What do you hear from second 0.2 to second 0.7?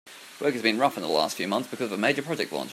Work has